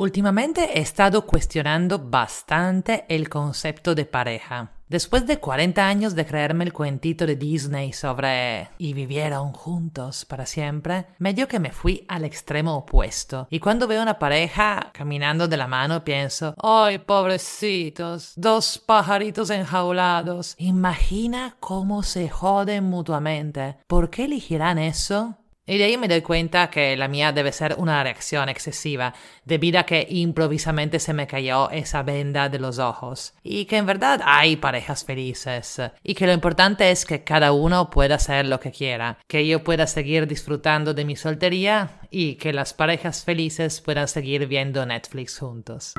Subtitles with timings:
[0.00, 4.72] Últimamente he estado cuestionando bastante el concepto de pareja.
[4.88, 10.46] Después de 40 años de creerme el cuentito de Disney sobre y vivieron juntos para
[10.46, 13.46] siempre, medio que me fui al extremo opuesto.
[13.50, 18.32] Y cuando veo una pareja caminando de la mano pienso, ¡ay, pobrecitos!
[18.36, 20.54] Dos pajaritos enjaulados.
[20.56, 23.76] Imagina cómo se joden mutuamente.
[23.86, 25.36] ¿Por qué elegirán eso?
[25.70, 29.14] Y de ahí me doy cuenta que la mía debe ser una reacción excesiva,
[29.44, 33.34] debido a que improvisamente se me cayó esa venda de los ojos.
[33.44, 35.80] Y que en verdad hay parejas felices.
[36.02, 39.18] Y que lo importante es que cada uno pueda hacer lo que quiera.
[39.28, 44.48] Que yo pueda seguir disfrutando de mi soltería y que las parejas felices puedan seguir
[44.48, 45.94] viendo Netflix juntos.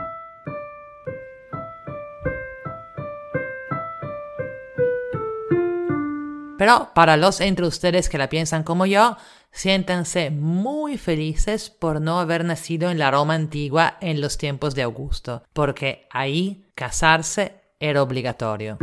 [6.61, 9.17] Pero para los entre ustedes que la piensan como yo,
[9.51, 14.83] siéntanse muy felices por no haber nacido en la Roma antigua en los tiempos de
[14.83, 18.77] Augusto, porque ahí casarse era obligatorio.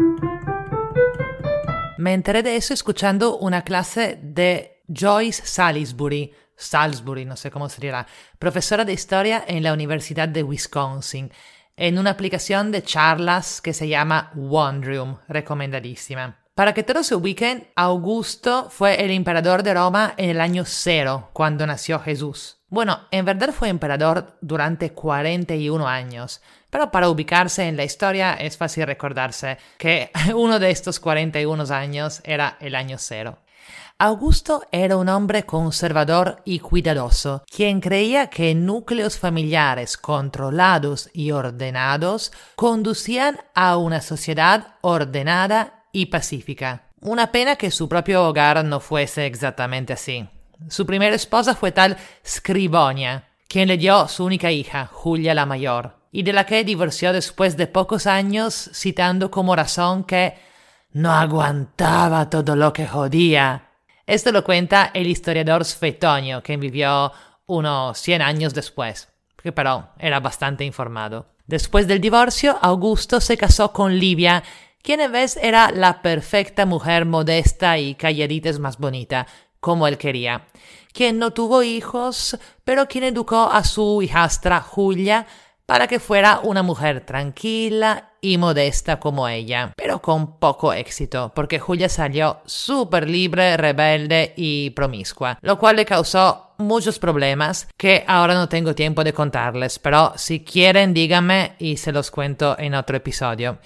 [1.99, 7.81] Me enteré de eso escuchando una clase de Joyce Salisbury, Salisbury, no sé cómo se
[7.81, 8.09] dirá,
[8.41, 11.31] profesora de historia en la Universidad de Wisconsin,
[11.77, 16.39] en una aplicación de charlas que se llama Wondrium, recomendadísima.
[16.59, 21.31] Para que todos se ubiquen, Augusto fue el emperador de Roma en el año cero,
[21.33, 22.57] cuando nació Jesús.
[22.69, 28.57] Bueno, en verdad fue emperador durante 41 años, pero para ubicarse en la historia es
[28.57, 33.39] fácil recordarse que uno de estos 41 años era el año cero.
[34.01, 42.33] Augusto era un hombre conservador y cuidadoso, quien creía que núcleos familiares controlados y ordenados
[42.57, 46.89] conducían a una sociedad ordenada y pacífica.
[47.01, 50.29] Una pena que su propio hogar no fuese exactamente así.
[50.69, 55.97] Su primera esposa fue tal Scribonia, quien le dio su única hija, Julia la Mayor,
[56.11, 60.35] y de la que divorció después de pocos años, citando como razón que
[60.93, 63.69] no aguantaba todo lo que jodía.
[64.07, 67.13] Esto lo cuenta el historiador Svetonio, quien vivió
[67.47, 69.09] unos 100 años después,
[69.43, 71.27] que pero era bastante informado.
[71.47, 74.43] Después del divorcio, Augusto se casó con Livia,
[74.83, 79.27] quien en vez era la perfecta mujer modesta y calladita más bonita,
[79.61, 80.47] como él quería,
[80.93, 85.27] quien no tuvo hijos, pero quien educó a su hijastra Julia
[85.67, 91.59] para que fuera una mujer tranquila y modesta como ella, pero con poco éxito, porque
[91.59, 98.35] Julia salió súper libre, rebelde y promiscua, lo cual le causó muchos problemas que ahora
[98.35, 102.97] no tengo tiempo de contarles, pero si quieren díganme y se los cuento en otro
[102.97, 103.59] episodio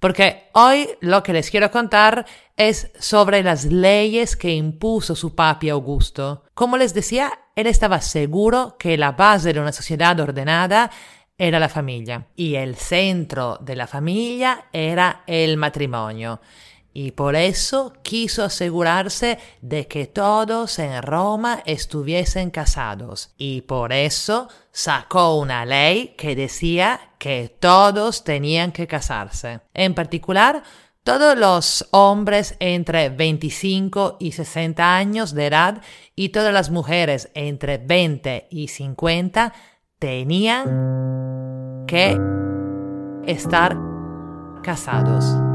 [0.00, 5.68] porque hoy lo que les quiero contar es sobre las leyes que impuso su papi
[5.68, 6.44] Augusto.
[6.54, 10.90] Como les decía, él estaba seguro que la base de una sociedad ordenada
[11.36, 16.40] era la familia y el centro de la familia era el matrimonio
[16.92, 24.48] y por eso quiso asegurarse de que todos en Roma estuviesen casados y por eso
[24.72, 29.60] sacó una ley que decía que todos tenían que casarse.
[29.72, 30.62] En particular,
[31.04, 35.82] todos los hombres entre 25 y 60 años de edad
[36.14, 39.52] y todas las mujeres entre 20 y 50
[39.98, 42.18] tenían que
[43.26, 43.76] estar
[44.62, 45.49] casados.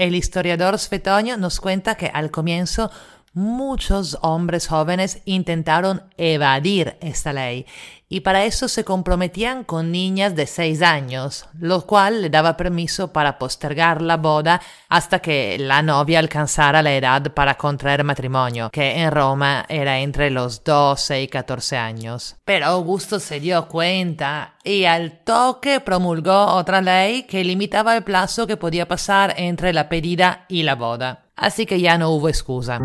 [0.00, 2.90] El historiador Svetonio nos cuenta que al comienzo
[3.32, 7.66] muchos hombres jóvenes intentaron evadir esta ley
[8.12, 13.12] y para eso se comprometían con niñas de 6 años, lo cual le daba permiso
[13.12, 19.00] para postergar la boda hasta que la novia alcanzara la edad para contraer matrimonio, que
[19.00, 22.34] en Roma era entre los 12 y 14 años.
[22.44, 28.48] Pero Augusto se dio cuenta y al toque promulgó otra ley que limitaba el plazo
[28.48, 31.29] que podía pasar entre la pedida y la boda.
[31.40, 32.78] Así que ya no hubo excusa.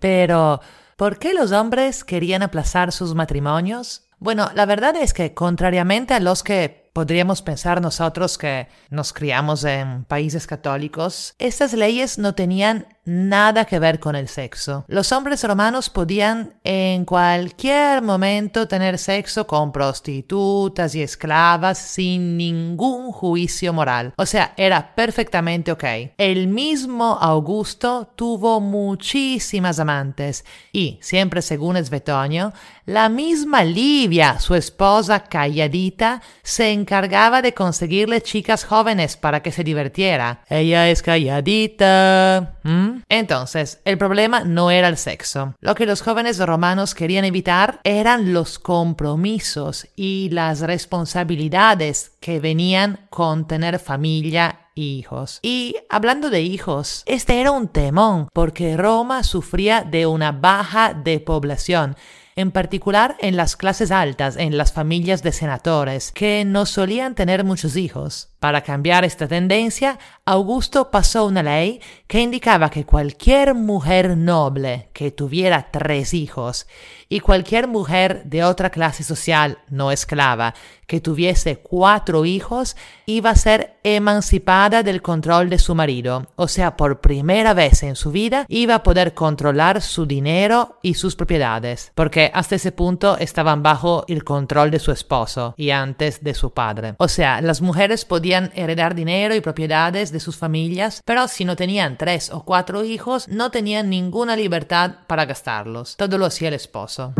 [0.00, 0.60] Pero
[0.96, 4.08] ¿Por qué los hombres querían aplazar sus matrimonios?
[4.18, 9.64] Bueno, la verdad es que contrariamente a los que podríamos pensar nosotros que nos criamos
[9.64, 14.84] en países católicos, estas leyes no tenían nada que ver con el sexo.
[14.88, 23.12] Los hombres romanos podían en cualquier momento tener sexo con prostitutas y esclavas sin ningún
[23.12, 24.12] juicio moral.
[24.16, 25.84] O sea, era perfectamente ok.
[26.18, 32.52] El mismo Augusto tuvo muchísimas amantes y, siempre según Svetonio,
[32.84, 39.64] la misma Livia, su esposa calladita, se encargaba de conseguirle chicas jóvenes para que se
[39.64, 40.44] divirtiera.
[40.48, 42.56] Ella es calladita.
[42.62, 42.95] ¿Mm?
[43.08, 45.54] Entonces, el problema no era el sexo.
[45.60, 53.06] Lo que los jóvenes romanos querían evitar eran los compromisos y las responsabilidades que venían
[53.10, 55.40] con tener familia hijos.
[55.42, 61.18] Y hablando de hijos, este era un temón porque Roma sufría de una baja de
[61.18, 61.96] población
[62.36, 67.44] en particular en las clases altas, en las familias de senadores, que no solían tener
[67.44, 68.28] muchos hijos.
[68.38, 75.10] Para cambiar esta tendencia, Augusto pasó una ley que indicaba que cualquier mujer noble que
[75.10, 76.66] tuviera tres hijos
[77.08, 80.54] y cualquier mujer de otra clase social no esclava
[80.86, 86.76] que tuviese cuatro hijos iba a ser emancipada del control de su marido, o sea,
[86.76, 91.92] por primera vez en su vida iba a poder controlar su dinero y sus propiedades,
[91.94, 96.52] porque hasta ese punto estaban bajo el control de su esposo y antes de su
[96.52, 96.94] padre.
[96.98, 101.56] O sea, las mujeres podían heredar dinero y propiedades de sus familias, pero si no
[101.56, 105.96] tenían tres o cuatro hijos, no tenían ninguna libertad para gastarlos.
[105.96, 107.14] Todo lo hacía el esposo.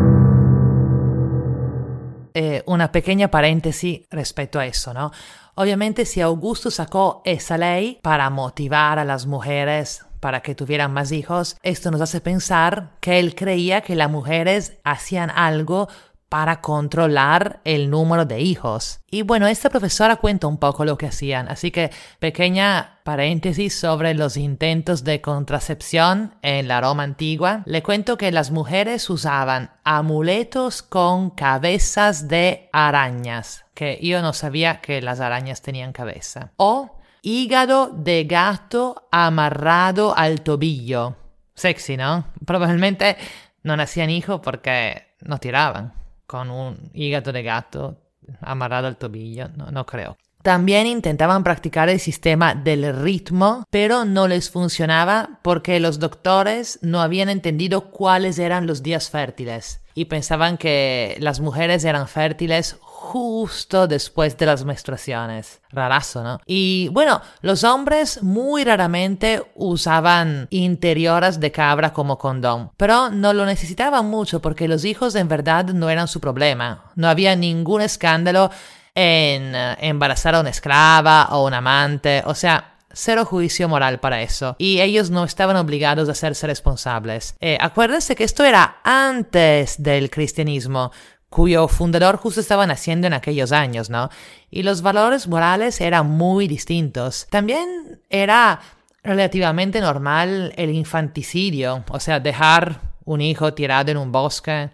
[2.33, 5.11] Eh, una pequeña paréntesis respecto a eso, ¿no?
[5.55, 11.11] Obviamente si Augusto sacó esa ley para motivar a las mujeres para que tuvieran más
[11.11, 15.87] hijos, esto nos hace pensar que él creía que las mujeres hacían algo
[16.29, 18.99] para controlar el número de hijos.
[19.09, 24.13] Y bueno, esta profesora cuenta un poco lo que hacían, así que pequeña paréntesis sobre
[24.13, 27.63] los intentos de contracepción en la Roma antigua.
[27.65, 34.81] Le cuento que las mujeres usaban amuletos con cabezas de arañas, que yo no sabía
[34.81, 36.51] que las arañas tenían cabeza.
[36.57, 36.97] O
[37.27, 41.17] hígado de gato amarrado al tobillo.
[41.55, 42.27] Sexy, ¿no?
[42.45, 43.17] Probablemente
[43.63, 45.93] no nacían hijos porque no tiraban
[46.25, 47.97] con un hígado de gato
[48.39, 50.15] amarrado al tobillo, no, no creo.
[50.41, 57.01] También intentaban practicar el sistema del ritmo, pero no les funcionaba porque los doctores no
[57.01, 63.87] habían entendido cuáles eran los días fértiles y pensaban que las mujeres eran fértiles justo
[63.87, 65.61] después de las menstruaciones.
[65.69, 66.39] Rarazo, ¿no?
[66.47, 73.45] Y bueno, los hombres muy raramente usaban interiores de cabra como condón, pero no lo
[73.45, 76.91] necesitaban mucho porque los hijos en verdad no eran su problema.
[76.95, 78.49] No había ningún escándalo
[78.95, 84.23] en eh, embarazar a una esclava o un amante, o sea, cero juicio moral para
[84.23, 84.55] eso.
[84.57, 87.35] Y ellos no estaban obligados a hacerse responsables.
[87.39, 90.91] Eh, acuérdense que esto era antes del cristianismo
[91.29, 94.09] cuyo fundador justo estaba naciendo en aquellos años, ¿no?
[94.49, 97.27] Y los valores morales eran muy distintos.
[97.29, 98.59] También era
[99.03, 104.69] relativamente normal el infanticidio, o sea, dejar un hijo tirado en un bosque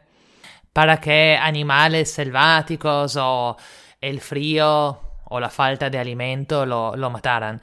[0.73, 3.57] para que animales selváticos o
[4.01, 7.61] el frío o la falta de alimento lo, lo mataran.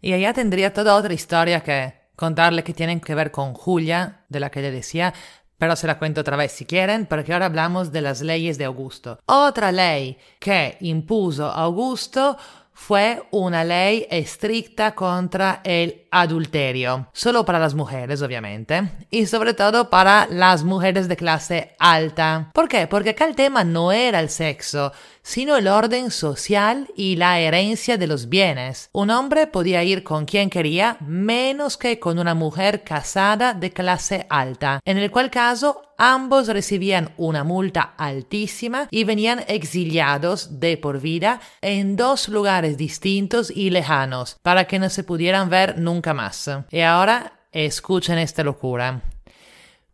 [0.00, 4.40] Y allá tendría toda otra historia que contarle que tienen que ver con Julia, de
[4.40, 5.14] la que le decía,
[5.58, 8.64] pero se la cuento otra vez si quieren, porque ahora hablamos de las leyes de
[8.64, 9.18] Augusto.
[9.26, 12.36] Otra ley que impuso Augusto
[12.74, 19.90] fue una ley estricta contra el adulterio, solo para las mujeres obviamente, y sobre todo
[19.90, 22.50] para las mujeres de clase alta.
[22.52, 22.86] ¿Por qué?
[22.86, 24.92] Porque acá el tema no era el sexo,
[25.22, 28.90] sino el orden social y la herencia de los bienes.
[28.92, 34.26] Un hombre podía ir con quien quería, menos que con una mujer casada de clase
[34.28, 41.00] alta, en el cual caso ambos recibían una multa altísima y venían exiliados de por
[41.00, 46.50] vida en dos lugares distintos y lejanos, para que no se pudieran ver nunca más.
[46.70, 49.02] Y ahora escuchen esta locura.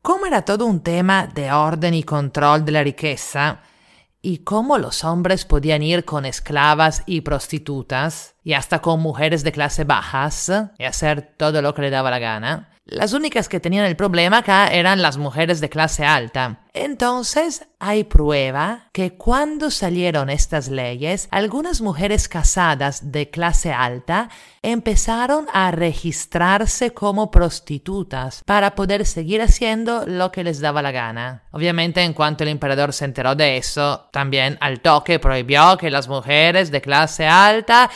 [0.03, 3.61] Como era todo un tema de orden y control de la riqueza,
[4.23, 9.53] y cómo los hombres podían ir con esclavas y prostitutas, y hasta con mujeres de
[9.53, 13.87] clase bajas, y hacer todo lo que le daba la gana, las únicas que tenían
[13.87, 16.60] el problema acá eran las mujeres de clase alta.
[16.73, 24.29] Entonces, hay prueba que cuando salieron estas leyes, algunas mujeres casadas de clase alta
[24.63, 31.45] empezaron a registrarse como prostitutas para poder seguir haciendo lo que les daba la gana.
[31.51, 36.07] Obviamente, en cuanto el emperador se enteró de eso, también al toque prohibió que las
[36.07, 37.91] mujeres de clase alta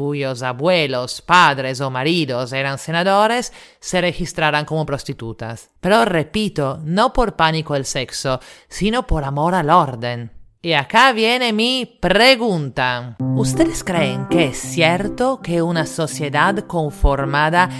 [0.00, 5.68] cuyos abuelos, padres o maridos eran senadores, se registraran como prostitutas.
[5.80, 8.29] Pero repito, no por pánico al sexo,
[8.68, 10.30] sino por amor al orden.
[10.62, 13.16] Y acá viene mi pregunta.
[13.34, 17.70] ¿Ustedes creen que es cierto que una sociedad conformada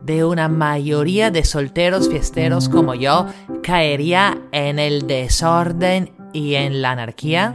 [0.00, 3.26] de una mayoría de solteros fiesteros como yo
[3.62, 7.54] caería en el desorden y en la anarquía?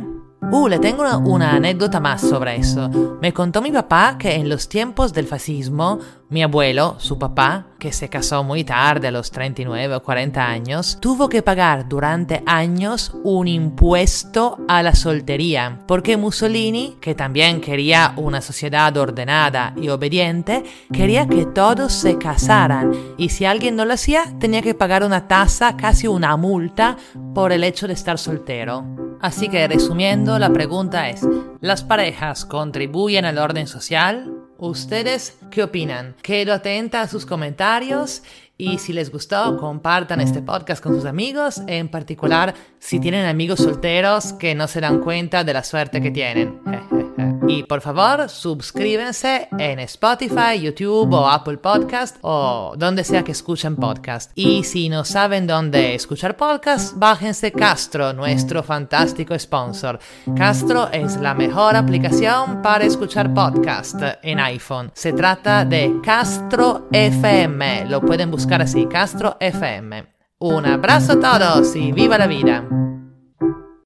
[0.51, 3.17] Uh, le tengo una, anécdota más sobre eso.
[3.19, 7.91] Me contó mi papá que en los tiempos del fascismo, Mi abuelo, su papá, que
[7.91, 13.15] se casó muy tarde, a los 39 o 40 años, tuvo que pagar durante años
[13.23, 20.63] un impuesto a la soltería, porque Mussolini, que también quería una sociedad ordenada y obediente,
[20.91, 25.27] quería que todos se casaran, y si alguien no lo hacía, tenía que pagar una
[25.27, 26.97] tasa, casi una multa,
[27.35, 28.83] por el hecho de estar soltero.
[29.21, 31.21] Así que resumiendo, la pregunta es,
[31.61, 34.44] ¿las parejas contribuyen al orden social?
[34.57, 36.15] ¿Ustedes qué opinan?
[36.21, 38.23] Quedo atenta a sus comentarios
[38.57, 43.59] y si les gustó, compartan este podcast con sus amigos, en particular si tienen amigos
[43.59, 47.04] solteros que no se dan cuenta de la suerte que tienen.
[47.47, 53.75] Y por favor, suscríbanse en Spotify, YouTube o Apple Podcast o donde sea que escuchen
[53.75, 54.31] podcast.
[54.35, 59.99] Y si no saben dónde escuchar podcast, bájense Castro, nuestro fantástico sponsor.
[60.35, 64.91] Castro es la mejor aplicación para escuchar podcast en iPhone.
[64.95, 67.85] Se trata de Castro FM.
[67.85, 70.07] Lo pueden buscar así, Castro FM.
[70.39, 72.84] Un abrazo a todos y viva la vida.